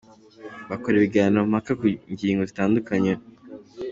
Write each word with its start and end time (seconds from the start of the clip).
Bakora 0.69 0.93
ibiganiro 0.97 1.41
mpaka 1.51 1.71
ku 1.79 1.85
ngingo 2.13 2.41
zitandukanye. 2.49 3.13